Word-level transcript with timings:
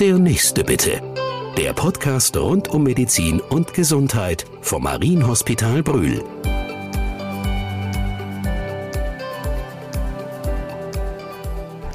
Der 0.00 0.16
nächste 0.16 0.62
bitte. 0.62 1.00
Der 1.56 1.72
Podcast 1.72 2.36
rund 2.36 2.68
um 2.68 2.84
Medizin 2.84 3.40
und 3.40 3.74
Gesundheit 3.74 4.44
vom 4.60 4.84
Marienhospital 4.84 5.82
Brühl. 5.82 6.22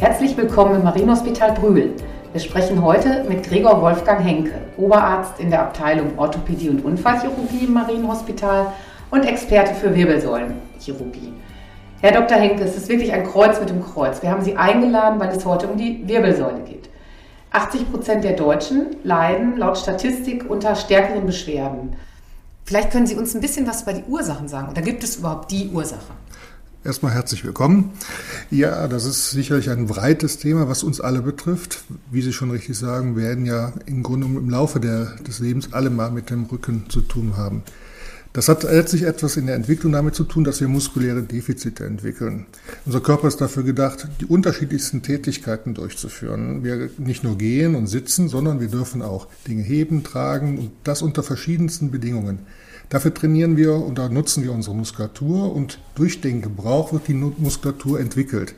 Herzlich 0.01 0.35
willkommen 0.35 0.75
im 0.75 0.83
Marienhospital 0.83 1.53
Brühl. 1.53 1.93
Wir 2.33 2.41
sprechen 2.41 2.81
heute 2.81 3.23
mit 3.29 3.43
Gregor 3.43 3.81
Wolfgang 3.81 4.21
Henke, 4.21 4.55
Oberarzt 4.75 5.39
in 5.39 5.49
der 5.49 5.61
Abteilung 5.61 6.19
Orthopädie 6.19 6.71
und 6.71 6.83
Unfallchirurgie 6.83 7.63
im 7.67 7.73
Marienhospital 7.73 8.73
und 9.11 9.23
Experte 9.23 9.73
für 9.75 9.95
Wirbelsäulenchirurgie. 9.95 11.31
Herr 12.01 12.11
Dr. 12.11 12.37
Henke, 12.37 12.63
es 12.65 12.75
ist 12.75 12.89
wirklich 12.89 13.13
ein 13.13 13.23
Kreuz 13.23 13.61
mit 13.61 13.69
dem 13.69 13.81
Kreuz. 13.81 14.21
Wir 14.21 14.29
haben 14.29 14.43
Sie 14.43 14.57
eingeladen, 14.57 15.21
weil 15.21 15.29
es 15.29 15.45
heute 15.45 15.67
um 15.67 15.77
die 15.77 16.05
Wirbelsäule 16.05 16.63
geht. 16.67 16.89
80 17.53 17.91
Prozent 17.91 18.23
der 18.23 18.33
Deutschen 18.33 18.95
leiden 19.03 19.57
laut 19.57 19.77
Statistik 19.77 20.49
unter 20.49 20.75
stärkeren 20.75 21.25
Beschwerden. 21.25 21.95
Vielleicht 22.65 22.91
können 22.91 23.05
Sie 23.05 23.15
uns 23.15 23.35
ein 23.35 23.41
bisschen 23.41 23.67
was 23.67 23.83
über 23.83 23.93
die 23.93 24.03
Ursachen 24.07 24.47
sagen. 24.47 24.69
Oder 24.69 24.81
gibt 24.81 25.03
es 25.03 25.17
überhaupt 25.17 25.51
die 25.51 25.69
Ursache? 25.69 26.13
Erstmal 26.83 27.13
herzlich 27.13 27.45
willkommen. 27.45 27.91
Ja, 28.49 28.87
das 28.87 29.05
ist 29.05 29.29
sicherlich 29.31 29.69
ein 29.69 29.85
breites 29.85 30.39
Thema, 30.39 30.67
was 30.67 30.83
uns 30.83 30.99
alle 30.99 31.21
betrifft. 31.21 31.83
Wie 32.11 32.21
Sie 32.21 32.33
schon 32.33 32.51
richtig 32.51 32.77
sagen, 32.77 33.15
werden 33.15 33.45
ja 33.45 33.71
im 33.85 34.03
Grunde 34.03 34.25
im 34.25 34.49
Laufe 34.49 34.79
der, 34.79 35.15
des 35.27 35.39
Lebens 35.39 35.71
alle 35.73 35.89
mal 35.89 36.11
mit 36.11 36.29
dem 36.29 36.45
Rücken 36.45 36.89
zu 36.89 37.01
tun 37.01 37.37
haben. 37.37 37.63
Das 38.33 38.49
hat 38.49 38.63
letztlich 38.63 39.03
etwas 39.03 39.37
in 39.37 39.45
der 39.45 39.55
Entwicklung 39.55 39.91
damit 39.91 40.15
zu 40.15 40.23
tun, 40.23 40.43
dass 40.43 40.59
wir 40.59 40.67
muskuläre 40.67 41.21
Defizite 41.21 41.85
entwickeln. 41.85 42.47
Unser 42.83 42.99
Körper 42.99 43.27
ist 43.27 43.39
dafür 43.41 43.61
gedacht, 43.61 44.07
die 44.21 44.25
unterschiedlichsten 44.25 45.03
Tätigkeiten 45.03 45.75
durchzuführen. 45.75 46.63
Wir 46.63 46.89
nicht 46.97 47.23
nur 47.23 47.37
gehen 47.37 47.75
und 47.75 47.85
sitzen, 47.85 48.29
sondern 48.29 48.59
wir 48.59 48.69
dürfen 48.69 49.03
auch 49.03 49.27
Dinge 49.47 49.61
heben, 49.61 50.03
tragen 50.03 50.57
und 50.57 50.71
das 50.83 51.03
unter 51.03 51.21
verschiedensten 51.21 51.91
Bedingungen. 51.91 52.39
Dafür 52.89 53.13
trainieren 53.13 53.55
wir 53.55 53.75
und 53.75 53.99
da 53.99 54.09
nutzen 54.09 54.43
wir 54.43 54.51
unsere 54.51 54.75
Muskulatur 54.75 55.55
und 55.55 55.79
durch 55.93 56.19
den 56.19 56.41
Gebrauch 56.41 56.91
wird 56.91 57.07
die 57.07 57.13
Muskulatur 57.13 57.99
entwickelt. 57.99 58.55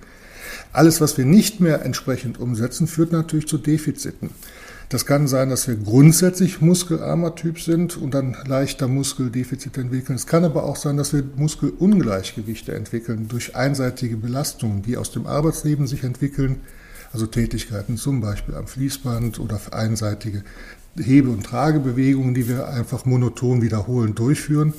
Alles, 0.74 1.02
was 1.02 1.18
wir 1.18 1.26
nicht 1.26 1.60
mehr 1.60 1.84
entsprechend 1.84 2.40
umsetzen, 2.40 2.88
führt 2.88 3.12
natürlich 3.12 3.48
zu 3.48 3.58
Defiziten. 3.58 4.30
Das 4.90 5.08
kann 5.08 5.28
sein, 5.28 5.50
dass 5.50 5.68
wir 5.68 5.76
grundsätzlich 5.76 6.62
muskelarmer 6.62 7.34
Typ 7.34 7.60
sind 7.60 7.98
und 7.98 8.14
dann 8.14 8.38
leichter 8.46 8.88
Muskeldefizite 8.88 9.82
entwickeln. 9.82 10.16
Es 10.16 10.28
kann 10.28 10.46
aber 10.46 10.64
auch 10.64 10.76
sein, 10.76 10.96
dass 10.96 11.12
wir 11.12 11.24
Muskelungleichgewichte 11.36 12.74
entwickeln 12.74 13.28
durch 13.28 13.56
einseitige 13.56 14.16
Belastungen, 14.16 14.84
die 14.84 14.98
aus 14.98 15.12
dem 15.12 15.26
Arbeitsleben 15.26 15.88
sich 15.88 16.04
entwickeln, 16.04 16.62
also 17.12 17.26
Tätigkeiten 17.26 17.98
zum 17.98 18.22
Beispiel 18.22 18.56
am 18.56 18.68
Fließband 18.68 19.40
oder 19.40 19.60
einseitige 19.72 20.44
Hebe- 20.98 21.32
und 21.32 21.44
Tragebewegungen, 21.44 22.36
die 22.36 22.48
wir 22.48 22.68
einfach 22.68 23.06
monoton 23.06 23.62
wiederholen 23.62 24.14
durchführen 24.14 24.74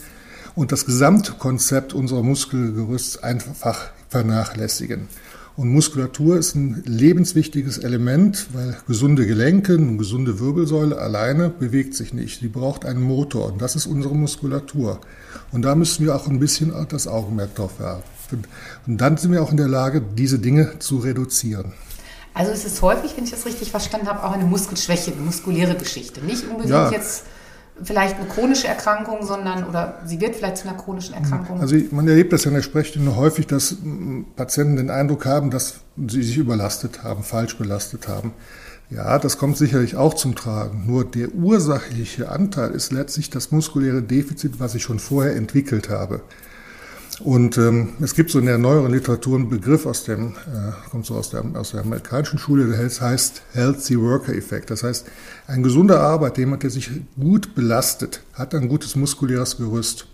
und 0.55 0.71
das 0.71 0.87
Gesamtkonzept 0.87 1.95
unserer 1.95 2.23
Muskelgerüsts 2.23 3.23
einfach 3.23 3.91
vernachlässigen. 4.09 5.09
Und 5.57 5.71
Muskulatur 5.71 6.37
ist 6.37 6.55
ein 6.55 6.83
lebenswichtiges 6.85 7.79
Element, 7.79 8.49
weil 8.53 8.77
gesunde 8.87 9.27
Gelenke, 9.27 9.73
eine 9.75 9.97
gesunde 9.97 10.39
Wirbelsäule 10.39 10.99
alleine 10.99 11.49
bewegt 11.49 11.95
sich 11.95 12.13
nicht. 12.13 12.41
Sie 12.41 12.49
braucht 12.49 12.85
einen 12.85 13.03
Motor 13.03 13.53
und 13.53 13.63
das 13.63 13.75
ist 13.75 13.87
unsere 13.87 14.15
Muskulatur. 14.15 15.01
Und 15.53 15.63
da 15.63 15.75
müssen 15.75 16.05
wir 16.05 16.15
auch 16.15 16.29
ein 16.29 16.41
bisschen 16.41 16.75
das 16.91 17.09
Augenmerk 17.09 17.55
drauf 17.55 17.81
werfen. 17.81 18.45
Und 18.87 19.01
dann 19.01 19.17
sind 19.17 19.33
wir 19.33 19.43
auch 19.43 19.51
in 19.51 19.57
der 19.57 19.69
Lage, 19.69 20.03
diese 20.03 20.39
Dinge 20.39 20.79
zu 20.79 20.99
reduzieren. 20.99 21.73
Also 22.35 22.53
es 22.53 22.67
ist 22.67 22.83
häufig, 22.83 23.17
wenn 23.17 23.25
ich 23.25 23.31
das 23.31 23.47
richtig 23.47 23.71
verstanden 23.71 24.09
habe, 24.09 24.25
auch 24.25 24.33
eine 24.33 24.45
Muskelschwäche, 24.45 25.13
eine 25.13 25.23
muskuläre 25.23 25.75
Geschichte. 25.75 26.21
Nicht 26.21 26.43
unbedingt 26.43 26.69
ja. 26.69 26.91
jetzt 26.91 27.25
vielleicht 27.83 28.17
eine 28.17 28.27
chronische 28.27 28.69
Erkrankung, 28.69 29.27
sondern 29.27 29.65
oder 29.65 30.01
sie 30.05 30.21
wird 30.21 30.37
vielleicht 30.37 30.59
zu 30.59 30.69
einer 30.69 30.77
chronischen 30.77 31.15
Erkrankung? 31.15 31.61
Also 31.61 31.77
man 31.91 32.09
erlebt 32.09 32.33
das 32.33 32.45
ja 32.45 32.51
in 32.51 32.55
der 32.55 32.63
Sprechstunde 32.63 33.17
häufig, 33.17 33.47
dass 33.47 33.77
Patienten 34.35 34.77
den 34.77 34.91
Eindruck 34.91 35.27
haben, 35.27 35.51
dass 35.51 35.81
sie 35.97 36.23
sich 36.23 36.39
überlastet 36.39 37.03
haben, 37.03 37.23
falsch 37.23 37.57
belastet 37.59 38.09
haben. 38.09 38.33
Ja, 38.89 39.19
das 39.19 39.37
kommt 39.37 39.57
sicherlich 39.57 39.97
auch 39.97 40.15
zum 40.15 40.37
Tragen. 40.37 40.85
Nur 40.87 41.05
der 41.05 41.31
ursachliche 41.31 42.29
Anteil 42.29 42.71
ist 42.71 42.93
letztlich 42.93 43.31
das 43.31 43.51
muskuläre 43.51 44.03
Defizit, 44.03 44.61
was 44.61 44.75
ich 44.75 44.85
schon 44.85 45.01
vorher 45.01 45.35
entwickelt 45.35 45.89
habe. 45.91 46.21
Und 47.21 47.57
ähm, 47.57 47.95
es 48.01 48.15
gibt 48.15 48.31
so 48.31 48.39
in 48.39 48.47
der 48.47 48.59
neueren 48.59 48.93
Literatur 48.93 49.37
einen 49.37 49.49
Begriff 49.49 49.87
aus 49.87 50.05
dem, 50.05 50.33
äh, 50.33 50.91
kommt 50.91 51.07
so 51.07 51.15
aus 51.15 51.31
der, 51.31 51.45
aus 51.55 51.71
der 51.71 51.81
amerikanischen 51.81 52.39
Schule, 52.39 52.67
der 52.67 52.79
heißt 52.79 53.43
Healthy 53.53 53.99
Worker 54.01 54.35
Effect. 54.35 54.71
Das 54.71 54.83
heißt, 54.83 55.07
ein 55.47 55.63
gesunder 55.63 56.01
Arbeiter, 56.01 56.41
jemand, 56.41 56.63
der 56.63 56.71
sich 56.71 56.91
gut 57.19 57.55
belastet, 57.55 58.23
hat 58.35 58.55
ein 58.55 58.69
gutes 58.69 58.97
muskuläres 58.97 59.57
Gerüst. 59.57 60.09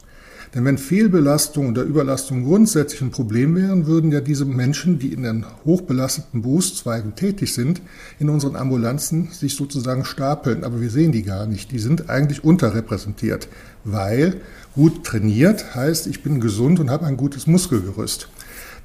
Denn 0.55 0.67
wenn 0.67 0.77
Fehlbelastung 0.77 1.71
oder 1.71 1.83
Überlastung 1.83 2.45
grundsätzlich 2.45 3.01
ein 3.01 3.11
Problem 3.11 3.57
wären, 3.57 3.87
würden 3.87 4.13
ja 4.13 4.21
diese 4.21 4.45
Menschen, 4.45 4.99
die 4.99 5.13
in 5.15 5.23
den 5.23 5.47
hochbelasteten 5.65 6.43
Berufszweigen 6.43 7.15
tätig 7.15 7.55
sind, 7.55 7.81
in 8.19 8.29
unseren 8.29 8.57
Ambulanzen 8.57 9.29
sich 9.31 9.57
sozusagen 9.57 10.05
stapeln. 10.05 10.63
Aber 10.63 10.83
wir 10.83 10.91
sehen 10.91 11.13
die 11.13 11.23
gar 11.23 11.47
nicht. 11.47 11.73
Die 11.73 11.79
sind 11.79 12.11
eigentlich 12.11 12.45
unterrepräsentiert, 12.45 13.49
weil 13.85 14.43
gut 14.75 15.05
trainiert 15.05 15.75
heißt, 15.75 16.07
ich 16.07 16.23
bin 16.23 16.39
gesund 16.41 16.81
und 16.81 16.91
habe 16.91 17.07
ein 17.07 17.17
gutes 17.17 17.47
Muskelgerüst. 17.47 18.29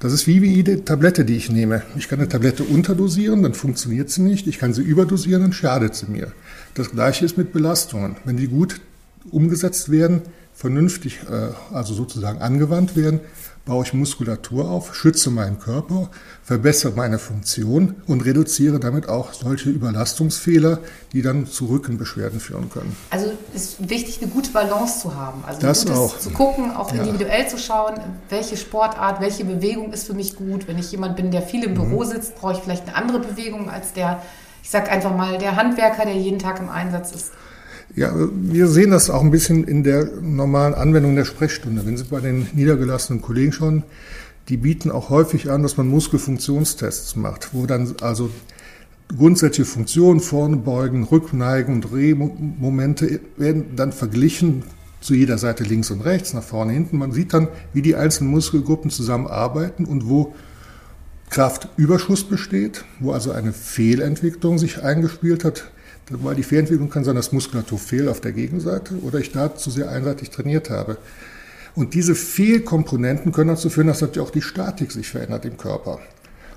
Das 0.00 0.12
ist 0.12 0.26
wie 0.26 0.38
jede 0.38 0.84
Tablette, 0.84 1.24
die 1.24 1.36
ich 1.36 1.50
nehme. 1.50 1.82
Ich 1.96 2.08
kann 2.08 2.20
eine 2.20 2.28
Tablette 2.28 2.62
unterdosieren, 2.62 3.42
dann 3.42 3.52
funktioniert 3.52 4.08
sie 4.08 4.22
nicht. 4.22 4.46
Ich 4.46 4.58
kann 4.58 4.72
sie 4.72 4.82
überdosieren, 4.82 5.42
dann 5.42 5.52
schadet 5.52 5.96
sie 5.96 6.06
mir. 6.06 6.32
Das 6.74 6.92
gleiche 6.92 7.26
ist 7.26 7.36
mit 7.36 7.52
Belastungen. 7.52 8.16
Wenn 8.24 8.36
die 8.36 8.46
gut 8.46 8.80
umgesetzt 9.30 9.90
werden, 9.90 10.22
vernünftig, 10.58 11.20
äh, 11.30 11.74
also 11.74 11.94
sozusagen 11.94 12.40
angewandt 12.40 12.96
werden, 12.96 13.20
baue 13.64 13.84
ich 13.84 13.92
Muskulatur 13.92 14.68
auf, 14.68 14.94
schütze 14.94 15.30
meinen 15.30 15.60
Körper, 15.60 16.08
verbessere 16.42 16.94
meine 16.96 17.20
Funktion 17.20 17.94
und 18.06 18.22
reduziere 18.22 18.80
damit 18.80 19.08
auch 19.08 19.34
solche 19.34 19.68
Überlastungsfehler, 19.70 20.80
die 21.12 21.22
dann 21.22 21.46
zu 21.46 21.66
Rückenbeschwerden 21.66 22.40
führen 22.40 22.70
können. 22.70 22.96
Also 23.10 23.30
ist 23.54 23.88
wichtig, 23.88 24.20
eine 24.20 24.32
gute 24.32 24.50
Balance 24.50 25.00
zu 25.02 25.14
haben. 25.14 25.44
Also 25.46 25.60
das 25.60 25.88
auch. 25.90 26.18
zu 26.18 26.30
gucken, 26.30 26.74
auch 26.74 26.92
individuell 26.92 27.42
ja. 27.42 27.48
zu 27.48 27.58
schauen, 27.58 27.94
welche 28.28 28.56
Sportart, 28.56 29.20
welche 29.20 29.44
Bewegung 29.44 29.92
ist 29.92 30.08
für 30.08 30.14
mich 30.14 30.34
gut. 30.34 30.66
Wenn 30.66 30.78
ich 30.78 30.90
jemand 30.90 31.14
bin, 31.14 31.30
der 31.30 31.42
viel 31.42 31.62
im 31.62 31.74
Büro 31.74 32.02
mhm. 32.02 32.08
sitzt, 32.08 32.34
brauche 32.34 32.54
ich 32.54 32.58
vielleicht 32.58 32.88
eine 32.88 32.96
andere 32.96 33.20
Bewegung 33.20 33.70
als 33.70 33.92
der, 33.92 34.22
ich 34.64 34.70
sage 34.70 34.90
einfach 34.90 35.14
mal, 35.14 35.38
der 35.38 35.54
Handwerker, 35.54 36.04
der 36.04 36.16
jeden 36.16 36.40
Tag 36.40 36.58
im 36.58 36.68
Einsatz 36.68 37.12
ist. 37.12 37.30
Ja, 37.98 38.14
wir 38.14 38.68
sehen 38.68 38.92
das 38.92 39.10
auch 39.10 39.22
ein 39.22 39.32
bisschen 39.32 39.64
in 39.64 39.82
der 39.82 40.08
normalen 40.22 40.72
Anwendung 40.72 41.16
der 41.16 41.24
Sprechstunde. 41.24 41.84
Wenn 41.84 41.96
Sie 41.96 42.04
bei 42.04 42.20
den 42.20 42.46
niedergelassenen 42.54 43.20
Kollegen 43.20 43.50
schauen, 43.50 43.82
die 44.48 44.56
bieten 44.56 44.92
auch 44.92 45.10
häufig 45.10 45.50
an, 45.50 45.64
dass 45.64 45.76
man 45.76 45.88
Muskelfunktionstests 45.88 47.16
macht, 47.16 47.54
wo 47.54 47.66
dann 47.66 47.96
also 48.00 48.30
grundsätzliche 49.16 49.68
Funktionen, 49.68 50.20
vorne 50.20 50.58
beugen, 50.58 51.02
Rückneigen 51.02 51.74
und 51.74 51.90
Drehmomente 51.90 53.18
werden 53.36 53.74
dann 53.74 53.90
verglichen 53.90 54.62
zu 55.00 55.14
jeder 55.14 55.36
Seite 55.36 55.64
links 55.64 55.90
und 55.90 56.02
rechts, 56.02 56.34
nach 56.34 56.44
vorne, 56.44 56.74
hinten. 56.74 56.98
Man 56.98 57.10
sieht 57.10 57.34
dann, 57.34 57.48
wie 57.72 57.82
die 57.82 57.96
einzelnen 57.96 58.30
Muskelgruppen 58.30 58.92
zusammenarbeiten 58.92 59.86
und 59.86 60.08
wo 60.08 60.36
Kraftüberschuss 61.30 62.22
besteht, 62.22 62.84
wo 63.00 63.10
also 63.10 63.32
eine 63.32 63.52
Fehlentwicklung 63.52 64.56
sich 64.56 64.84
eingespielt 64.84 65.42
hat, 65.42 65.72
weil 66.10 66.34
die 66.34 66.42
Fehlentwicklung 66.42 66.90
kann 66.90 67.04
sein, 67.04 67.16
dass 67.16 67.32
Muskulatur 67.32 67.78
fehlt 67.78 68.08
auf 68.08 68.20
der 68.20 68.32
Gegenseite 68.32 68.94
oder 69.02 69.18
ich 69.18 69.32
da 69.32 69.54
zu 69.54 69.70
sehr 69.70 69.90
einseitig 69.90 70.30
trainiert 70.30 70.70
habe. 70.70 70.98
Und 71.74 71.94
diese 71.94 72.14
Fehlkomponenten 72.14 73.32
können 73.32 73.50
dazu 73.50 73.70
führen, 73.70 73.86
dass 73.86 74.00
natürlich 74.00 74.26
auch 74.26 74.32
die 74.32 74.42
Statik 74.42 74.90
sich 74.90 75.08
verändert 75.08 75.44
im 75.44 75.56
Körper. 75.56 76.00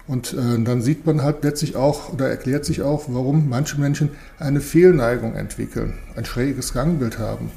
Und 0.08 0.34
äh, 0.34 0.62
dann 0.64 0.82
sieht 0.82 1.06
man 1.06 1.22
halt 1.22 1.44
letztlich 1.44 1.76
auch 1.76 2.12
oder 2.12 2.28
erklärt 2.28 2.66
sich 2.66 2.82
auch, 2.82 3.06
warum 3.08 3.50
manche 3.50 3.80
Menschen 3.80 4.10
eine 4.40 4.62
Fehlneigung 4.62 5.36
entwickeln, 5.36 5.94
ein 6.16 6.26
schräges 6.26 6.74
Gangbild 6.74 7.20
haben. 7.20 7.52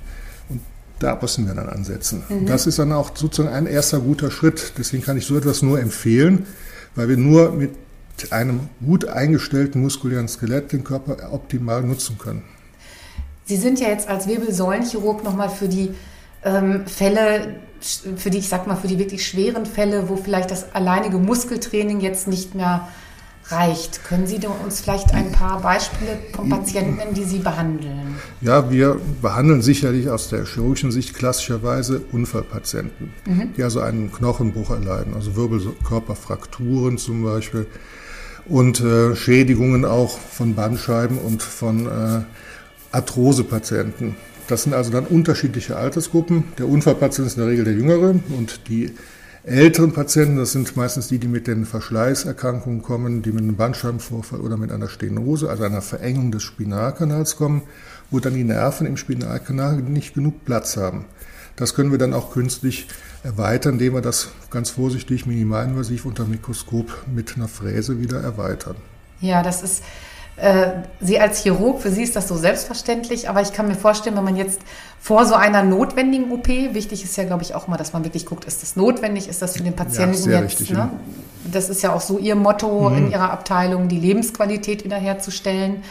Und 0.49 0.61
da 0.99 1.19
müssen 1.21 1.47
wir 1.47 1.55
dann 1.55 1.69
ansetzen. 1.69 2.23
Mhm. 2.29 2.47
Das 2.47 2.67
ist 2.67 2.79
dann 2.79 2.93
auch 2.93 3.17
sozusagen 3.17 3.55
ein 3.55 3.67
erster 3.67 4.01
guter 4.01 4.31
Schritt. 4.31 4.75
Deswegen 4.79 5.03
kann 5.03 5.17
ich 5.17 5.27
so 5.27 5.37
etwas 5.37 5.63
nur 5.63 5.81
empfehlen, 5.81 6.47
weil 6.95 7.09
wir 7.09 7.17
nur 7.17 7.53
mit 7.53 7.71
einem 8.33 8.69
gut 8.85 9.07
eingestellten 9.07 9.83
muskulären 9.83 10.29
Skelett 10.29 10.73
den 10.73 10.85
Körper 10.85 11.33
optimal 11.33 11.83
nutzen 11.83 12.19
können. 12.19 12.43
Sie 13.45 13.57
sind 13.57 13.81
ja 13.81 13.89
jetzt 13.89 14.09
als 14.09 14.27
Wirbelsäulenchirurg 14.27 15.23
nochmal 15.25 15.51
für 15.51 15.69
die 15.69 15.91
ähm, 16.45 16.87
Fälle, 16.87 17.57
für 18.17 18.31
die, 18.31 18.39
ich 18.39 18.49
sag 18.49 18.67
mal, 18.67 18.77
für 18.77 18.89
die 18.89 18.99
wirklich 18.99 19.27
schweren 19.27 19.67
Fälle, 19.67 20.09
wo 20.09 20.17
vielleicht 20.17 20.51
das 20.51 20.75
alleinige 20.75 21.19
Muskeltraining 21.19 22.01
jetzt 22.01 22.29
nicht 22.29 22.55
mehr 22.55 22.89
reicht. 23.49 24.05
Können 24.05 24.27
Sie 24.27 24.41
uns 24.65 24.81
vielleicht 24.81 25.13
ein 25.13 25.31
paar 25.31 25.61
Beispiele 25.61 26.19
von 26.35 26.49
Patienten 26.49 26.97
nennen, 26.97 27.15
die 27.15 27.25
Sie 27.25 27.41
behandeln? 27.41 28.17
Ja, 28.41 28.71
wir 28.71 28.99
behandeln 29.21 29.61
sicherlich 29.61 30.09
aus 30.09 30.29
der 30.29 30.47
chirurgischen 30.47 30.91
Sicht 30.91 31.15
klassischerweise 31.15 32.01
Unfallpatienten, 32.13 33.13
mhm. 33.27 33.53
die 33.57 33.63
also 33.63 33.81
einen 33.81 34.11
Knochenbruch 34.11 34.71
erleiden, 34.71 35.15
also 35.15 35.37
Wirbelkörperfrakturen 35.37 36.97
zum 36.97 37.23
Beispiel 37.23 37.67
und 38.47 38.81
äh, 38.81 39.17
Schädigungen 39.17 39.85
auch 39.85 40.19
von 40.19 40.55
Bandscheiben 40.55 41.19
und 41.19 41.43
von 41.43 41.87
äh, 41.87 42.21
Arthrosepatienten. 42.93 44.17
Das 44.47 44.65
sind 44.65 44.75
also 44.75 44.91
dann 44.91 45.07
unterschiedliche 45.07 45.77
Altersgruppen. 45.77 46.45
Der 46.59 46.69
Unfallpatient 46.69 47.27
ist 47.27 47.37
in 47.37 47.43
der 47.43 47.51
Regel 47.51 47.65
der 47.65 47.75
Jüngere 47.75 48.15
und 48.37 48.69
die 48.69 48.93
älteren 49.45 49.93
Patienten, 49.93 50.37
das 50.37 50.53
sind 50.53 50.75
meistens 50.77 51.09
die, 51.09 51.19
die 51.19 51.29
mit 51.29 51.47
den 51.47 51.67
Verschleißerkrankungen 51.67 52.83
kommen, 52.83 53.23
die 53.23 53.33
mit 53.33 53.43
einem 53.43 53.57
Bandscheibenvorfall 53.57 54.41
oder 54.41 54.57
mit 54.57 54.73
einer 54.73 54.89
Stenose, 54.89 55.51
also 55.51 55.65
einer 55.65 55.83
Verengung 55.83 56.31
des 56.31 56.43
Spinalkanals 56.43 57.37
kommen, 57.37 57.63
wo 58.11 58.21
dann 58.21 58.35
die 58.35 58.45
Nerven 58.45 58.87
im 58.87 58.97
Spinalkanal 58.97 59.77
nicht 59.77 60.15
genug 60.15 60.45
Platz 60.45 60.77
haben. 60.77 61.07
Das 61.57 61.75
können 61.75 61.91
wir 61.91 61.99
dann 61.99 62.15
auch 62.15 62.33
künstlich 62.33 62.89
erweitern, 63.23 63.75
indem 63.75 63.95
wir 63.95 64.03
das 64.03 64.29
ganz 64.51 64.71
vorsichtig 64.71 65.27
minimalinvasiv 65.27 66.05
unter 66.05 66.25
Mikroskop 66.25 67.05
mit 67.13 67.37
einer 67.37 67.49
Fräse 67.49 68.01
wieder 68.01 68.21
erweitern. 68.21 68.77
Ja, 69.21 69.43
das 69.43 69.63
ist 69.63 69.83
äh, 70.37 70.67
Sie 71.01 71.21
als 71.21 71.43
Chirurg, 71.43 71.81
für 71.81 71.91
Sie 71.91 72.03
ist 72.03 72.17
das 72.17 72.27
so 72.27 72.37
selbstverständlich, 72.37 73.29
aber 73.29 73.41
ich 73.41 73.53
kann 73.53 73.69
mir 73.69 73.77
vorstellen, 73.77 74.17
wenn 74.17 74.25
man 74.25 74.37
jetzt 74.37 74.61
vor 75.01 75.27
so 75.27 75.35
einer 75.35 75.63
notwendigen 75.63 76.33
OP, 76.33 76.49
wichtig 76.49 77.05
ist 77.05 77.17
ja, 77.17 77.25
glaube 77.25 77.45
ich, 77.45 77.55
auch 77.55 77.69
mal, 77.69 77.77
dass 77.77 77.93
man 77.93 78.05
wirklich 78.05 78.27
guckt, 78.27 78.45
ist 78.45 78.63
das 78.63 78.75
notwendig, 78.75 79.29
ist 79.29 79.43
das 79.43 79.57
für 79.57 79.63
den 79.63 79.77
Patienten 79.77 80.31
ja, 80.31 80.41
jetzt, 80.41 80.61
richtig, 80.61 80.71
ne? 80.77 80.91
das 81.51 81.71
ist 81.71 81.83
ja 81.83 81.93
auch 81.93 82.01
so 82.01 82.19
Ihr 82.19 82.35
Motto 82.35 82.91
mhm. 82.91 82.99
in 82.99 83.11
Ihrer 83.13 83.31
Abteilung, 83.31 83.89
die 83.89 83.99
Lebensqualität 83.99 84.85
wiederherzustellen. 84.85 85.85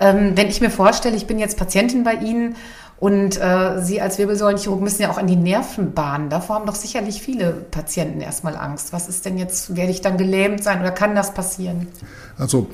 Ähm, 0.00 0.32
wenn 0.36 0.48
ich 0.48 0.60
mir 0.60 0.70
vorstelle, 0.70 1.16
ich 1.16 1.26
bin 1.26 1.38
jetzt 1.38 1.56
Patientin 1.56 2.04
bei 2.04 2.14
Ihnen 2.14 2.56
und 3.00 3.40
äh, 3.40 3.80
Sie 3.82 4.00
als 4.00 4.18
Wirbelsäulenchirurg 4.18 4.80
müssen 4.80 5.02
ja 5.02 5.10
auch 5.10 5.18
an 5.18 5.28
die 5.28 5.36
Nervenbahnen. 5.36 6.30
Davor 6.30 6.56
haben 6.56 6.66
doch 6.66 6.74
sicherlich 6.74 7.22
viele 7.22 7.52
Patienten 7.52 8.20
erstmal 8.20 8.56
Angst. 8.56 8.92
Was 8.92 9.08
ist 9.08 9.24
denn 9.24 9.38
jetzt, 9.38 9.76
werde 9.76 9.92
ich 9.92 10.00
dann 10.00 10.16
gelähmt 10.16 10.64
sein 10.64 10.80
oder 10.80 10.90
kann 10.90 11.14
das 11.14 11.32
passieren? 11.32 11.86
Also 12.36 12.68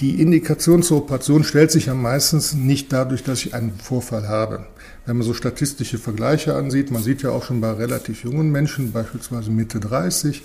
die 0.00 0.20
Indikation 0.20 0.82
zur 0.82 0.98
Operation 0.98 1.44
stellt 1.44 1.70
sich 1.70 1.86
ja 1.86 1.94
meistens 1.94 2.54
nicht 2.54 2.92
dadurch, 2.92 3.24
dass 3.24 3.44
ich 3.44 3.54
einen 3.54 3.72
Vorfall 3.78 4.28
habe. 4.28 4.66
Wenn 5.06 5.16
man 5.16 5.26
so 5.26 5.34
statistische 5.34 5.98
Vergleiche 5.98 6.54
ansieht, 6.54 6.90
man 6.90 7.02
sieht 7.02 7.22
ja 7.22 7.30
auch 7.30 7.44
schon 7.44 7.60
bei 7.60 7.72
relativ 7.72 8.24
jungen 8.24 8.52
Menschen, 8.52 8.92
beispielsweise 8.92 9.50
Mitte 9.50 9.80
30, 9.80 10.42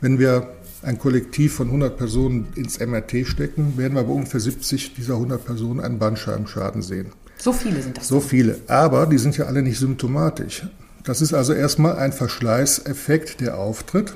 wenn 0.00 0.18
wir 0.18 0.48
ein 0.82 0.98
Kollektiv 0.98 1.54
von 1.54 1.66
100 1.66 1.96
Personen 1.96 2.48
ins 2.54 2.78
MRT 2.78 3.26
stecken, 3.26 3.76
werden 3.76 3.94
wir 3.94 4.04
bei 4.04 4.12
ungefähr 4.12 4.40
70 4.40 4.94
dieser 4.94 5.14
100 5.14 5.44
Personen 5.44 5.80
einen 5.80 5.98
Bandscheibenschaden 5.98 6.82
sehen. 6.82 7.12
So 7.38 7.52
viele 7.52 7.80
sind 7.82 7.96
das. 7.96 8.08
So 8.08 8.20
viele. 8.20 8.58
Aber 8.66 9.06
die 9.06 9.18
sind 9.18 9.36
ja 9.36 9.46
alle 9.46 9.62
nicht 9.62 9.78
symptomatisch. 9.78 10.66
Das 11.04 11.22
ist 11.22 11.32
also 11.32 11.52
erstmal 11.52 11.96
ein 11.96 12.12
Verschleißeffekt, 12.12 13.40
der 13.40 13.56
auftritt 13.56 14.14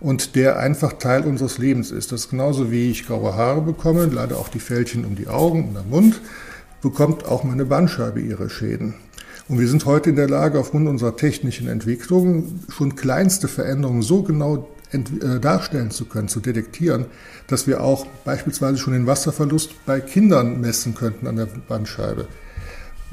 und 0.00 0.34
der 0.36 0.58
einfach 0.58 0.94
Teil 0.94 1.24
unseres 1.24 1.58
Lebens 1.58 1.90
ist. 1.90 2.12
Das 2.12 2.22
ist 2.22 2.30
genauso 2.30 2.70
wie 2.70 2.90
ich 2.90 3.06
graue 3.06 3.34
Haare 3.34 3.62
bekomme, 3.62 4.06
leider 4.06 4.36
auch 4.38 4.48
die 4.48 4.58
Fältchen 4.58 5.04
um 5.04 5.16
die 5.16 5.28
Augen 5.28 5.68
und 5.68 5.74
den 5.74 5.88
Mund, 5.88 6.20
bekommt 6.82 7.24
auch 7.24 7.44
meine 7.44 7.64
Bandscheibe 7.64 8.20
ihre 8.20 8.50
Schäden. 8.50 8.94
Und 9.48 9.60
wir 9.60 9.68
sind 9.68 9.86
heute 9.86 10.10
in 10.10 10.16
der 10.16 10.28
Lage, 10.28 10.58
aufgrund 10.58 10.88
unserer 10.88 11.16
technischen 11.16 11.68
Entwicklung 11.68 12.60
schon 12.68 12.96
kleinste 12.96 13.46
Veränderungen 13.46 14.02
so 14.02 14.22
genau 14.22 14.68
äh, 14.92 15.40
darstellen 15.40 15.90
zu 15.90 16.04
können, 16.04 16.28
zu 16.28 16.40
detektieren, 16.40 17.06
dass 17.46 17.66
wir 17.66 17.82
auch 17.82 18.06
beispielsweise 18.24 18.78
schon 18.78 18.92
den 18.92 19.06
Wasserverlust 19.06 19.84
bei 19.84 20.00
Kindern 20.00 20.60
messen 20.60 20.94
könnten 20.94 21.26
an 21.26 21.36
der 21.36 21.46
Bandscheibe, 21.46 22.28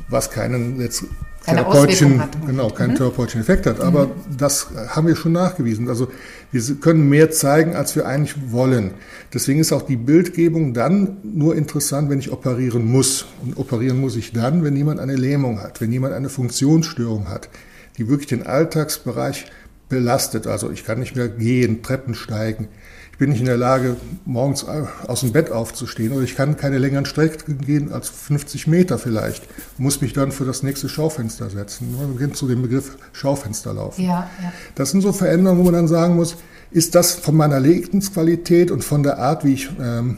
was 0.08 0.30
keinen 0.30 0.80
jetzt 0.80 1.06
therapeutischen, 1.46 2.24
genau, 2.46 2.70
keinen 2.70 2.92
mhm. 2.92 2.98
therapeutischen 2.98 3.42
Effekt 3.42 3.66
hat. 3.66 3.81
Aber 3.81 4.08
mhm. 4.08 4.12
das 4.38 4.68
haben 4.90 5.08
wir 5.08 5.16
schon 5.16 5.34
nachgewiesen. 5.34 5.90
Also 5.90 6.10
wir 6.52 6.62
können 6.75 7.10
mehr 7.10 7.31
zeigen, 7.31 7.75
als 7.75 7.96
wir 7.96 8.06
eigentlich 8.06 8.36
wollen. 8.52 8.92
Deswegen 9.34 9.60
ist 9.60 9.74
auch 9.74 9.81
die 9.81 9.98
Bildgebung 9.98 10.74
dann 10.74 11.18
nur 11.24 11.56
interessant, 11.56 12.10
wenn 12.10 12.20
ich 12.20 12.31
operieren 12.31 12.86
muss. 12.86 13.25
Und 13.44 13.58
operieren 13.58 14.00
muss 14.00 14.16
ich 14.16 14.31
dann, 14.31 14.64
wenn 14.64 14.75
jemand 14.75 15.00
eine 15.00 15.16
Lähmung 15.16 15.62
hat, 15.62 15.81
wenn 15.81 15.92
jemand 15.92 16.14
eine 16.14 16.30
Funktionsstörung 16.30 17.30
hat, 17.30 17.50
die 17.98 18.08
wirklich 18.08 18.28
den 18.28 18.46
Alltagsbereich 18.46 19.46
belastet. 19.94 20.48
Also 20.48 20.72
ich 20.72 20.86
kann 20.86 21.00
nicht 21.00 21.16
mehr 21.16 21.30
gehen, 21.30 21.84
Treppen 21.84 22.16
steigen. 22.16 22.68
Ich 23.12 23.19
bin 23.19 23.30
nicht 23.30 23.42
in 23.42 23.45
der 23.45 23.57
Lage, 23.57 23.95
morgens 24.25 24.66
aus 24.66 25.19
dem 25.19 25.31
Bett 25.31 25.51
aufzustehen 25.51 26.13
oder 26.13 26.24
ich 26.24 26.36
kann 26.36 26.57
keine 26.57 26.80
längeren 26.80 27.06
Strecken 27.06 27.60
gehen 27.60 27.92
als 27.92 28.10
50 28.10 28.66
Meter 28.66 28.98
vielleicht. 28.98 29.44
Muss 29.78 30.01
mich 30.01 30.13
dann 30.13 30.31
für 30.31 30.45
das 30.45 30.63
nächste 30.63 30.90
Schaufenster 30.90 31.50
setzen. 31.51 31.95
Man 31.95 32.13
beginnt 32.13 32.36
zu 32.36 32.48
dem 32.48 32.63
Begriff 32.63 32.98
Schaufensterlauf. 33.12 34.00
Ja, 34.00 34.30
ja. 34.42 34.51
Das 34.74 34.90
sind 34.90 35.01
so 35.01 35.13
Veränderungen, 35.13 35.60
wo 35.60 35.63
man 35.66 35.74
dann 35.74 35.88
sagen 35.88 36.16
muss, 36.16 36.38
ist 36.72 36.96
das 36.96 37.13
von 37.13 37.36
meiner 37.36 37.60
Lebensqualität 37.60 38.72
und 38.72 38.84
von 38.84 39.04
der 39.04 39.19
Art, 39.19 39.46
wie 39.46 39.54
ich 39.54 39.69
ähm, 39.80 40.18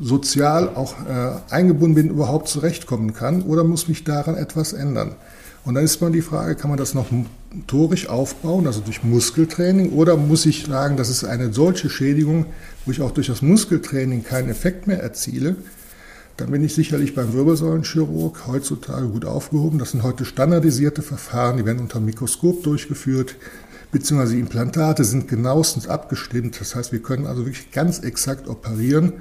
sozial 0.00 0.68
auch 0.68 0.94
äh, 1.00 1.52
eingebunden 1.52 1.96
bin, 1.96 2.10
überhaupt 2.10 2.46
zurechtkommen 2.46 3.12
kann 3.12 3.42
oder 3.42 3.64
muss 3.64 3.88
mich 3.88 4.04
daran 4.04 4.36
etwas 4.36 4.72
ändern? 4.72 5.16
Und 5.64 5.74
dann 5.74 5.84
ist 5.84 6.00
mal 6.00 6.12
die 6.12 6.22
Frage, 6.22 6.54
kann 6.54 6.70
man 6.70 6.78
das 6.78 6.94
noch 6.94 7.10
motorisch 7.54 8.08
aufbauen, 8.08 8.66
also 8.66 8.80
durch 8.80 9.02
Muskeltraining, 9.02 9.90
oder 9.90 10.16
muss 10.16 10.46
ich 10.46 10.64
sagen, 10.64 10.96
das 10.96 11.08
ist 11.08 11.24
eine 11.24 11.52
solche 11.52 11.90
Schädigung, 11.90 12.46
wo 12.84 12.90
ich 12.90 13.00
auch 13.00 13.10
durch 13.10 13.26
das 13.26 13.42
Muskeltraining 13.42 14.24
keinen 14.24 14.48
Effekt 14.48 14.86
mehr 14.86 15.02
erziele, 15.02 15.56
dann 16.36 16.50
bin 16.50 16.64
ich 16.64 16.74
sicherlich 16.74 17.14
beim 17.14 17.32
Wirbelsäulenchirurg 17.34 18.46
heutzutage 18.46 19.08
gut 19.08 19.26
aufgehoben. 19.26 19.78
Das 19.78 19.90
sind 19.90 20.02
heute 20.02 20.24
standardisierte 20.24 21.02
Verfahren, 21.02 21.58
die 21.58 21.66
werden 21.66 21.80
unter 21.80 21.98
dem 21.98 22.06
Mikroskop 22.06 22.62
durchgeführt, 22.62 23.36
beziehungsweise 23.92 24.36
Implantate 24.36 25.04
sind 25.04 25.28
genauestens 25.28 25.86
abgestimmt. 25.86 26.58
Das 26.58 26.74
heißt, 26.74 26.92
wir 26.92 27.02
können 27.02 27.26
also 27.26 27.44
wirklich 27.44 27.70
ganz 27.70 27.98
exakt 27.98 28.48
operieren 28.48 29.12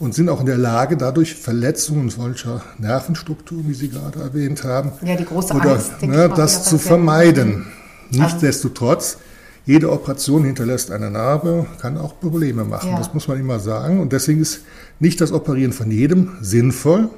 und 0.00 0.14
sind 0.14 0.30
auch 0.30 0.40
in 0.40 0.46
der 0.46 0.58
Lage, 0.58 0.96
dadurch 0.96 1.34
Verletzungen 1.34 2.08
solcher 2.08 2.62
Nervenstrukturen, 2.78 3.68
wie 3.68 3.74
Sie 3.74 3.90
gerade 3.90 4.18
erwähnt 4.18 4.64
haben, 4.64 4.92
ja, 5.02 5.14
oder, 5.14 5.72
Angst, 5.72 6.02
ne, 6.02 6.32
das 6.34 6.64
zu 6.64 6.78
vermeiden. 6.78 7.66
Nichtsdestotrotz, 8.10 9.18
jede 9.66 9.92
Operation 9.92 10.42
hinterlässt 10.44 10.90
eine 10.90 11.10
Narbe, 11.10 11.66
kann 11.80 11.98
auch 11.98 12.18
Probleme 12.18 12.64
machen. 12.64 12.90
Ja. 12.90 12.98
Das 12.98 13.12
muss 13.12 13.28
man 13.28 13.38
immer 13.38 13.60
sagen. 13.60 14.00
Und 14.00 14.12
deswegen 14.12 14.40
ist 14.40 14.62
nicht 14.98 15.20
das 15.20 15.32
Operieren 15.32 15.72
von 15.72 15.90
jedem 15.90 16.32
sinnvoll 16.40 17.10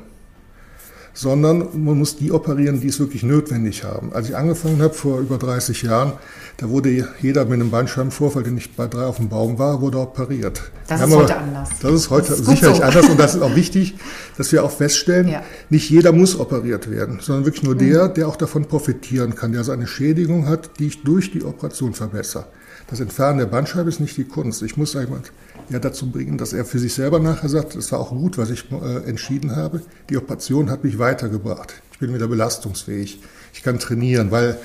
sondern 1.14 1.84
man 1.84 1.98
muss 1.98 2.16
die 2.16 2.32
operieren, 2.32 2.80
die 2.80 2.88
es 2.88 2.98
wirklich 2.98 3.22
notwendig 3.22 3.84
haben. 3.84 4.12
Als 4.12 4.28
ich 4.28 4.36
angefangen 4.36 4.80
habe 4.80 4.94
vor 4.94 5.20
über 5.20 5.38
30 5.38 5.82
Jahren, 5.82 6.12
da 6.56 6.68
wurde 6.68 7.08
jeder 7.20 7.44
mit 7.44 7.54
einem 7.54 7.70
Bandscheibenvorfall, 7.70 8.42
der 8.42 8.52
nicht 8.52 8.76
bei 8.76 8.86
drei 8.86 9.04
auf 9.04 9.16
dem 9.16 9.28
Baum 9.28 9.58
war, 9.58 9.80
wurde 9.80 9.98
operiert. 9.98 10.62
Das 10.86 11.00
ist 11.00 11.14
heute 11.14 11.36
anders. 11.36 11.68
Das 11.80 11.92
ist 11.92 12.10
heute 12.10 12.28
das 12.28 12.40
ist 12.40 12.46
sicherlich 12.46 12.78
so. 12.78 12.82
anders 12.82 13.08
und 13.08 13.18
das 13.18 13.34
ist 13.34 13.42
auch 13.42 13.54
wichtig, 13.56 13.96
dass 14.36 14.52
wir 14.52 14.64
auch 14.64 14.70
feststellen, 14.70 15.28
ja. 15.28 15.42
nicht 15.70 15.90
jeder 15.90 16.12
muss 16.12 16.38
operiert 16.38 16.90
werden, 16.90 17.18
sondern 17.20 17.44
wirklich 17.44 17.62
nur 17.62 17.74
mhm. 17.74 17.78
der, 17.78 18.08
der 18.08 18.28
auch 18.28 18.36
davon 18.36 18.66
profitieren 18.66 19.34
kann, 19.34 19.52
der 19.52 19.60
also 19.60 19.72
eine 19.72 19.86
Schädigung 19.86 20.48
hat, 20.48 20.78
die 20.78 20.86
ich 20.88 21.02
durch 21.02 21.30
die 21.30 21.44
Operation 21.44 21.94
verbessere. 21.94 22.46
Das 22.88 23.00
Entfernen 23.00 23.38
der 23.38 23.46
Bandscheibe 23.46 23.88
ist 23.88 24.00
nicht 24.00 24.16
die 24.16 24.24
Kunst. 24.24 24.62
Ich 24.62 24.76
muss 24.76 24.94
jemand 24.94 25.32
ja 25.70 25.78
dazu 25.78 26.10
bringen, 26.10 26.38
dass 26.38 26.52
er 26.52 26.64
für 26.64 26.78
sich 26.78 26.94
selber 26.94 27.18
nachher 27.18 27.48
sagt, 27.48 27.74
es 27.76 27.92
war 27.92 28.00
auch 28.00 28.10
gut, 28.10 28.38
was 28.38 28.50
ich 28.50 28.64
äh, 28.70 29.08
entschieden 29.08 29.56
habe. 29.56 29.82
Die 30.10 30.16
Operation 30.16 30.70
hat 30.70 30.84
mich 30.84 30.98
weitergebracht. 30.98 31.74
Ich 31.92 31.98
bin 31.98 32.14
wieder 32.14 32.28
belastungsfähig. 32.28 33.20
Ich 33.52 33.62
kann 33.62 33.78
trainieren, 33.78 34.30
weil 34.30 34.58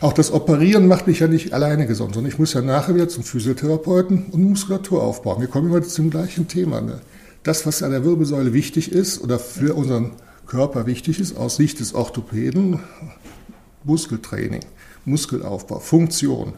auch 0.00 0.12
das 0.12 0.32
Operieren 0.32 0.86
macht 0.86 1.06
mich 1.06 1.20
ja 1.20 1.26
nicht 1.26 1.52
alleine 1.52 1.86
gesund, 1.86 2.14
sondern 2.14 2.30
ich 2.30 2.38
muss 2.38 2.52
ja 2.52 2.62
nachher 2.62 2.94
wieder 2.94 3.08
zum 3.08 3.24
Physiotherapeuten 3.24 4.26
und 4.26 4.42
Muskulatur 4.42 5.02
aufbauen. 5.02 5.40
Wir 5.40 5.48
kommen 5.48 5.68
immer 5.68 5.82
zum 5.82 6.10
gleichen 6.10 6.46
Thema. 6.48 6.80
Ne? 6.80 7.00
Das, 7.42 7.66
was 7.66 7.82
an 7.82 7.90
der 7.90 8.04
Wirbelsäule 8.04 8.52
wichtig 8.52 8.92
ist 8.92 9.20
oder 9.20 9.38
für 9.38 9.74
unseren 9.74 10.12
Körper 10.46 10.86
wichtig 10.86 11.20
ist, 11.20 11.36
aus 11.36 11.56
Sicht 11.56 11.80
des 11.80 11.94
Orthopäden, 11.94 12.80
Muskeltraining, 13.84 14.64
Muskelaufbau, 15.04 15.80
Funktion. 15.80 16.54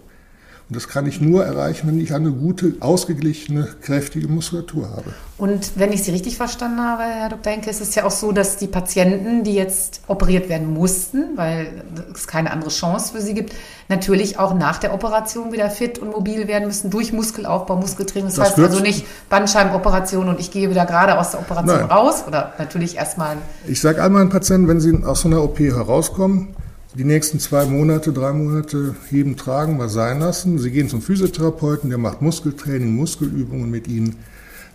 Und 0.68 0.75
das 0.75 0.88
kann 0.88 1.06
ich 1.06 1.20
nur 1.20 1.44
erreichen, 1.44 1.87
wenn 1.87 2.00
ich 2.00 2.12
eine 2.12 2.32
gute, 2.32 2.73
ausgeglichene, 2.80 3.68
kräftige 3.82 4.26
Muskulatur 4.26 4.90
habe. 4.90 5.14
Und 5.38 5.78
wenn 5.78 5.92
ich 5.92 6.02
Sie 6.02 6.11
richtig 6.11 6.37
verstanden 6.37 6.80
habe, 6.80 7.04
Herr 7.04 7.28
Dr. 7.28 7.52
Henke, 7.52 7.70
ist 7.70 7.80
es 7.80 7.94
ja 7.94 8.04
auch 8.04 8.11
so, 8.11 8.32
dass 8.32 8.56
die 8.56 8.66
Patienten, 8.66 9.44
die 9.44 9.54
jetzt 9.54 10.00
operiert 10.08 10.49
werden 10.49 10.75
mussten, 10.75 11.37
weil 11.37 11.68
es 12.12 12.26
keine 12.26 12.50
andere 12.50 12.70
Chance 12.70 13.12
für 13.12 13.20
sie 13.20 13.35
gibt, 13.35 13.54
natürlich 13.88 14.40
auch 14.40 14.54
nach 14.54 14.78
der 14.78 14.92
Operation 14.92 15.52
wieder 15.52 15.70
fit 15.70 16.00
und 16.00 16.11
mobil 16.11 16.49
werden 16.49 16.66
müssen 16.66 16.90
durch 16.90 17.12
Muskelaufbau, 17.12 17.76
Muskeltraining. 17.76 18.26
Das, 18.26 18.35
das 18.35 18.49
heißt 18.49 18.58
also 18.58 18.80
nicht 18.80 19.06
Bandscheibenoperation 19.30 20.28
und 20.28 20.40
ich 20.40 20.50
gehe 20.50 20.68
wieder 20.68 20.85
gerade 20.85 21.16
aus 21.16 21.30
der 21.30 21.40
Operation 21.40 21.78
Nein. 21.78 21.90
raus 21.90 22.25
oder 22.26 22.54
natürlich 22.58 22.96
erstmal. 22.96 23.37
Ich 23.68 23.80
sage 23.80 24.02
all 24.02 24.11
meinen 24.11 24.30
Patienten, 24.30 24.66
wenn 24.66 24.80
sie 24.80 25.04
aus 25.04 25.20
so 25.20 25.28
einer 25.28 25.44
OP 25.44 25.61
herauskommen, 25.61 26.56
die 26.96 27.04
nächsten 27.04 27.38
zwei 27.40 27.66
Monate, 27.66 28.10
drei 28.10 28.32
Monate 28.32 28.94
heben, 29.10 29.36
tragen, 29.36 29.76
mal 29.76 29.90
sein 29.90 30.20
lassen. 30.20 30.58
Sie 30.58 30.70
gehen 30.70 30.88
zum 30.88 31.02
Physiotherapeuten, 31.02 31.90
der 31.90 31.98
macht 31.98 32.22
Muskeltraining, 32.22 32.94
Muskelübungen 32.94 33.70
mit 33.70 33.86
ihnen. 33.86 34.16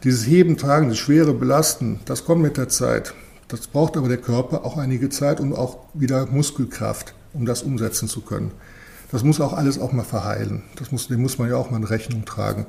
Dieses 0.04 0.28
Heben, 0.28 0.56
Tragen, 0.56 0.90
das 0.90 1.00
schwere 1.00 1.34
Belasten, 1.34 2.00
das 2.06 2.24
kommt 2.24 2.44
mit 2.44 2.58
der 2.58 2.70
Zeit. 2.70 3.16
Das 3.48 3.66
braucht 3.68 3.98
aber 3.98 4.08
der 4.08 4.18
Körper 4.18 4.66
auch 4.66 4.78
einige 4.78 5.10
Zeit 5.10 5.40
und 5.40 5.54
auch 5.54 5.80
wieder 5.96 6.28
Muskelkraft, 6.28 7.16
um 7.34 7.48
das 7.48 7.64
umsetzen 7.64 8.08
zu 8.08 8.22
können. 8.22 8.52
Das 9.12 9.24
muss 9.24 9.42
auch 9.42 9.54
alles 9.54 9.80
auch 9.80 9.92
mal 9.92 10.04
verheilen. 10.04 10.62
Das 10.76 10.92
muss, 10.92 11.08
dem 11.08 11.22
muss 11.22 11.40
man 11.40 11.50
ja 11.50 11.56
auch 11.56 11.72
mal 11.72 11.78
in 11.78 11.84
Rechnung 11.84 12.24
tragen. 12.26 12.68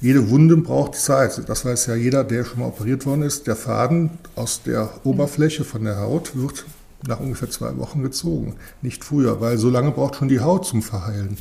Jede 0.00 0.28
Wunde 0.28 0.58
braucht 0.58 0.94
Zeit. 0.94 1.48
Das 1.48 1.64
weiß 1.64 1.86
ja 1.86 1.94
jeder, 1.94 2.22
der 2.22 2.44
schon 2.44 2.60
mal 2.60 2.66
operiert 2.66 3.06
worden 3.06 3.22
ist. 3.22 3.46
Der 3.46 3.56
Faden 3.56 4.10
aus 4.36 4.62
der 4.62 4.90
Oberfläche 5.04 5.64
von 5.64 5.84
der 5.84 6.00
Haut 6.00 6.36
wird 6.36 6.66
nach 7.06 7.20
ungefähr 7.20 7.50
zwei 7.50 7.76
Wochen 7.78 8.02
gezogen. 8.02 8.56
Nicht 8.82 9.04
früher, 9.04 9.40
weil 9.40 9.58
so 9.58 9.70
lange 9.70 9.90
braucht 9.90 10.16
schon 10.16 10.28
die 10.28 10.40
Haut 10.40 10.66
zum 10.66 10.82
Verheilen. 10.82 11.38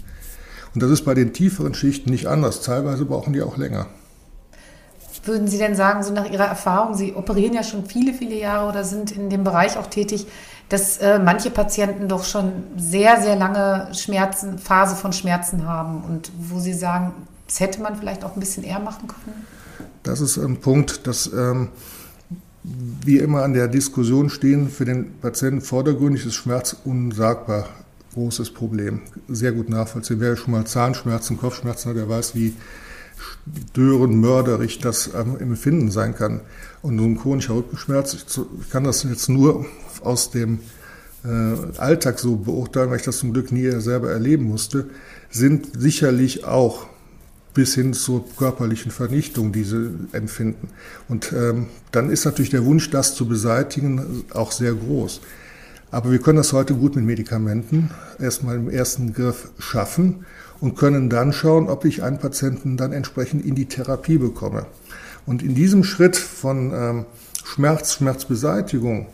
Und 0.73 0.81
das 0.81 0.89
ist 0.89 1.05
bei 1.05 1.13
den 1.13 1.33
tieferen 1.33 1.73
Schichten 1.73 2.09
nicht 2.09 2.27
anders. 2.27 2.61
Teilweise 2.61 3.05
brauchen 3.05 3.33
die 3.33 3.41
auch 3.41 3.57
länger. 3.57 3.87
Würden 5.25 5.47
Sie 5.47 5.57
denn 5.57 5.75
sagen, 5.75 6.03
so 6.03 6.11
nach 6.11 6.29
Ihrer 6.29 6.45
Erfahrung, 6.45 6.95
Sie 6.95 7.13
operieren 7.13 7.53
ja 7.53 7.63
schon 7.63 7.85
viele, 7.85 8.13
viele 8.13 8.35
Jahre 8.35 8.67
oder 8.67 8.83
sind 8.83 9.11
in 9.11 9.29
dem 9.29 9.45
Bereich 9.45 9.77
auch 9.77 9.87
tätig, 9.87 10.27
dass 10.67 10.97
äh, 10.97 11.17
manche 11.19 11.49
Patienten 11.49 12.09
doch 12.09 12.25
schon 12.25 12.51
sehr, 12.75 13.21
sehr 13.21 13.37
lange 13.37 13.87
Schmerzen, 13.93 14.57
Phase 14.57 14.95
von 14.95 15.13
Schmerzen 15.13 15.65
haben 15.65 16.03
und 16.03 16.31
wo 16.37 16.59
Sie 16.59 16.73
sagen, 16.73 17.13
das 17.47 17.61
hätte 17.61 17.81
man 17.81 17.95
vielleicht 17.95 18.25
auch 18.25 18.35
ein 18.35 18.39
bisschen 18.39 18.63
eher 18.63 18.79
machen 18.79 19.07
können? 19.07 19.45
Das 20.01 20.19
ist 20.19 20.37
ein 20.37 20.59
Punkt, 20.59 21.07
dass 21.07 21.27
ähm, 21.31 21.69
wir 22.63 23.23
immer 23.23 23.43
an 23.43 23.53
der 23.53 23.67
Diskussion 23.67 24.29
stehen, 24.29 24.69
für 24.69 24.85
den 24.85 25.19
Patienten 25.19 25.61
vordergründig 25.61 26.25
ist 26.25 26.35
Schmerz 26.35 26.75
unsagbar 26.85 27.67
großes 28.13 28.51
Problem. 28.51 29.01
Sehr 29.27 29.51
gut 29.51 29.69
nachvollziehen. 29.69 30.19
Wer 30.19 30.35
schon 30.35 30.51
mal 30.51 30.65
Zahnschmerzen, 30.65 31.37
Kopfschmerzen 31.37 31.89
hat, 31.89 31.97
der 31.97 32.07
weiß, 32.07 32.35
wie 32.35 32.53
störend, 33.71 34.15
mörderisch 34.15 34.79
das 34.79 35.09
ähm, 35.13 35.37
im 35.39 35.51
Empfinden 35.51 35.91
sein 35.91 36.15
kann. 36.15 36.41
Und 36.81 36.97
so 36.97 37.03
ein 37.03 37.17
chronischer 37.17 37.55
Rückenschmerz, 37.55 38.13
ich, 38.13 38.25
ich 38.61 38.69
kann 38.69 38.83
das 38.83 39.03
jetzt 39.03 39.29
nur 39.29 39.65
aus 40.01 40.31
dem 40.31 40.59
äh, 41.23 41.77
Alltag 41.77 42.19
so 42.19 42.35
beurteilen, 42.35 42.89
weil 42.89 42.97
ich 42.97 43.03
das 43.03 43.19
zum 43.19 43.33
Glück 43.33 43.51
nie 43.51 43.69
selber 43.81 44.11
erleben 44.11 44.45
musste, 44.45 44.89
sind 45.29 45.69
sicherlich 45.77 46.45
auch 46.45 46.87
bis 47.53 47.75
hin 47.75 47.93
zur 47.93 48.25
körperlichen 48.35 48.91
Vernichtung 48.91 49.51
diese 49.51 49.91
empfinden. 50.11 50.69
Und 51.07 51.33
ähm, 51.33 51.67
dann 51.91 52.09
ist 52.09 52.25
natürlich 52.25 52.49
der 52.49 52.65
Wunsch, 52.65 52.89
das 52.89 53.15
zu 53.15 53.27
beseitigen, 53.27 54.25
auch 54.33 54.51
sehr 54.51 54.73
groß. 54.73 55.21
Aber 55.91 56.11
wir 56.11 56.19
können 56.19 56.37
das 56.37 56.53
heute 56.53 56.73
gut 56.73 56.95
mit 56.95 57.05
Medikamenten 57.05 57.91
erstmal 58.19 58.55
im 58.55 58.69
ersten 58.69 59.13
Griff 59.13 59.51
schaffen 59.59 60.25
und 60.59 60.75
können 60.75 61.09
dann 61.09 61.33
schauen, 61.33 61.69
ob 61.69 61.85
ich 61.85 62.01
einen 62.01 62.17
Patienten 62.17 62.77
dann 62.77 62.93
entsprechend 62.93 63.45
in 63.45 63.53
die 63.53 63.67
Therapie 63.67 64.17
bekomme. 64.17 64.65
Und 65.27 65.43
in 65.43 65.53
diesem 65.53 65.83
Schritt 65.83 66.17
von 66.17 66.71
ähm, 66.73 67.05
Schmerz, 67.43 67.93
Schmerzbeseitigung, 67.93 69.07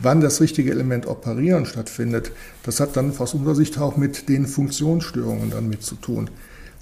wann 0.00 0.20
das 0.20 0.40
richtige 0.40 0.70
Element 0.70 1.06
Operieren 1.06 1.66
stattfindet, 1.66 2.32
das 2.62 2.80
hat 2.80 2.96
dann 2.96 3.12
aus 3.18 3.34
unserer 3.34 3.54
Sicht 3.54 3.78
auch 3.78 3.96
mit 3.96 4.28
den 4.28 4.46
Funktionsstörungen 4.46 5.50
dann 5.50 5.68
mit 5.68 5.82
zu 5.82 5.96
tun. 5.96 6.30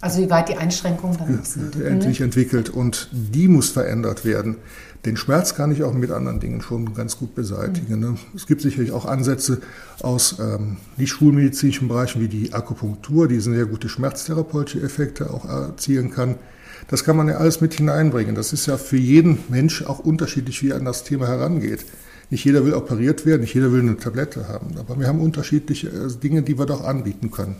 Also 0.04 0.20
wie 0.20 0.28
weit 0.28 0.50
die 0.50 0.56
Einschränkungen 0.56 1.16
dann 1.16 1.44
sind. 1.44 1.82
Endlich 1.82 2.20
mhm. 2.20 2.26
entwickelt 2.26 2.68
und 2.68 3.08
die 3.10 3.48
muss 3.48 3.70
verändert 3.70 4.26
werden. 4.26 4.56
Den 5.06 5.16
Schmerz 5.16 5.54
kann 5.54 5.72
ich 5.72 5.82
auch 5.82 5.94
mit 5.94 6.10
anderen 6.10 6.40
Dingen 6.40 6.60
schon 6.60 6.92
ganz 6.92 7.16
gut 7.16 7.34
beseitigen. 7.34 8.00
Mhm. 8.00 8.18
Es 8.36 8.46
gibt 8.46 8.60
sicherlich 8.60 8.92
auch 8.92 9.06
Ansätze 9.06 9.62
aus 10.02 10.36
ähm, 10.40 10.76
nicht 10.98 11.08
schulmedizinischen 11.08 11.88
Bereichen 11.88 12.20
wie 12.20 12.28
die 12.28 12.52
Akupunktur, 12.52 13.28
die 13.28 13.40
sehr 13.40 13.64
gute 13.64 13.88
schmerztherapeutische 13.88 14.82
Effekte 14.82 15.32
auch 15.32 15.46
erzielen 15.46 16.10
kann. 16.10 16.34
Das 16.88 17.04
kann 17.04 17.16
man 17.16 17.28
ja 17.28 17.36
alles 17.36 17.62
mit 17.62 17.72
hineinbringen. 17.72 18.34
Das 18.34 18.52
ist 18.52 18.66
ja 18.66 18.76
für 18.76 18.98
jeden 18.98 19.38
Mensch 19.48 19.86
auch 19.86 20.00
unterschiedlich, 20.00 20.62
wie 20.62 20.68
er 20.68 20.76
an 20.76 20.84
das 20.84 21.04
Thema 21.04 21.28
herangeht. 21.28 21.86
Nicht 22.28 22.44
jeder 22.44 22.66
will 22.66 22.74
operiert 22.74 23.24
werden, 23.24 23.40
nicht 23.40 23.54
jeder 23.54 23.72
will 23.72 23.80
eine 23.80 23.96
Tablette 23.96 24.48
haben. 24.48 24.76
Aber 24.78 25.00
wir 25.00 25.06
haben 25.06 25.20
unterschiedliche 25.20 25.88
äh, 25.88 26.12
Dinge, 26.22 26.42
die 26.42 26.58
wir 26.58 26.66
doch 26.66 26.84
anbieten 26.84 27.30
können. 27.30 27.56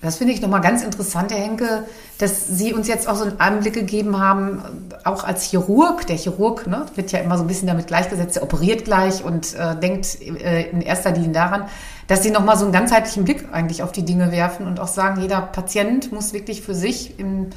Das 0.00 0.16
finde 0.16 0.32
ich 0.32 0.40
nochmal 0.40 0.60
ganz 0.60 0.84
interessant, 0.84 1.32
Herr 1.32 1.40
Henke, 1.40 1.84
dass 2.18 2.46
Sie 2.46 2.72
uns 2.72 2.86
jetzt 2.86 3.08
auch 3.08 3.16
so 3.16 3.24
einen 3.24 3.40
Einblick 3.40 3.74
gegeben 3.74 4.20
haben, 4.20 4.62
auch 5.02 5.24
als 5.24 5.42
Chirurg. 5.42 6.06
Der 6.06 6.16
Chirurg 6.16 6.68
ne, 6.68 6.86
wird 6.94 7.10
ja 7.10 7.18
immer 7.18 7.36
so 7.36 7.42
ein 7.42 7.48
bisschen 7.48 7.66
damit 7.66 7.88
gleichgesetzt, 7.88 8.36
der 8.36 8.44
operiert 8.44 8.84
gleich 8.84 9.24
und 9.24 9.54
äh, 9.56 9.74
denkt 9.74 10.20
äh, 10.22 10.70
in 10.70 10.82
erster 10.82 11.10
Linie 11.10 11.32
daran, 11.32 11.64
dass 12.06 12.22
Sie 12.22 12.30
nochmal 12.30 12.56
so 12.56 12.62
einen 12.64 12.72
ganzheitlichen 12.72 13.24
Blick 13.24 13.48
eigentlich 13.50 13.82
auf 13.82 13.90
die 13.90 14.04
Dinge 14.04 14.30
werfen 14.30 14.68
und 14.68 14.78
auch 14.78 14.86
sagen, 14.86 15.20
jeder 15.20 15.40
Patient 15.40 16.12
muss 16.12 16.32
wirklich 16.32 16.62
für 16.62 16.76
sich 16.76 17.18
in, 17.18 17.50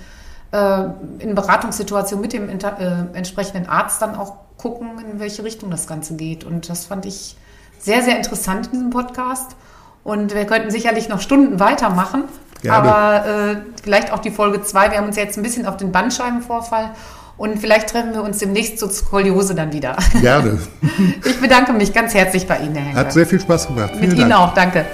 äh, 0.51 0.85
in 1.19 1.35
Beratungssituation 1.35 2.21
mit 2.21 2.33
dem 2.33 2.49
äh, 2.49 2.57
entsprechenden 3.13 3.67
Arzt 3.67 4.01
dann 4.01 4.15
auch 4.15 4.37
gucken, 4.57 4.89
in 5.11 5.19
welche 5.19 5.43
Richtung 5.43 5.69
das 5.69 5.85
Ganze 5.85 6.15
geht. 6.15 6.43
Und 6.43 6.69
das 6.69 6.85
fand 6.85 7.05
ich 7.05 7.35
sehr, 7.77 8.01
sehr 8.01 8.17
interessant 8.17 8.67
in 8.67 8.71
diesem 8.73 8.89
Podcast. 8.89 9.55
Und 10.03 10.33
wir 10.33 10.45
könnten 10.45 10.71
sicherlich 10.71 11.09
noch 11.09 11.21
Stunden 11.21 11.59
weitermachen. 11.59 12.23
Gerne. 12.61 12.77
Aber 12.77 13.25
äh, 13.25 13.55
vielleicht 13.83 14.11
auch 14.11 14.19
die 14.19 14.31
Folge 14.31 14.61
2. 14.63 14.91
Wir 14.91 14.97
haben 14.97 15.07
uns 15.07 15.15
jetzt 15.15 15.37
ein 15.37 15.43
bisschen 15.43 15.65
auf 15.65 15.77
den 15.77 15.91
Bandscheibenvorfall 15.91 16.91
und 17.37 17.57
vielleicht 17.57 17.89
treffen 17.89 18.13
wir 18.13 18.21
uns 18.21 18.37
demnächst 18.37 18.77
zur 18.77 18.91
Skoliose 18.91 19.55
dann 19.55 19.73
wieder. 19.73 19.97
Gerne. 20.21 20.59
Ich 21.25 21.39
bedanke 21.39 21.73
mich 21.73 21.93
ganz 21.93 22.13
herzlich 22.13 22.47
bei 22.47 22.57
Ihnen, 22.59 22.75
Herr 22.75 22.85
Henker. 22.85 22.99
Hat 22.99 23.13
sehr 23.13 23.25
viel 23.25 23.39
Spaß 23.39 23.67
gemacht. 23.67 23.91
Vielen 23.91 24.01
Mit 24.01 24.11
Dank. 24.11 24.21
Ihnen 24.21 24.33
auch, 24.33 24.53
danke. 24.53 24.85